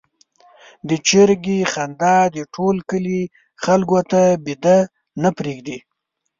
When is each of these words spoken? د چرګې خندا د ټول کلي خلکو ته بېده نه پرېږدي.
د 0.87 0.89
چرګې 1.07 1.59
خندا 1.73 2.17
د 2.35 2.37
ټول 2.55 2.75
کلي 2.89 3.21
خلکو 3.63 3.99
ته 4.11 4.21
بېده 4.45 4.77
نه 5.21 5.29
پرېږدي. 5.37 5.77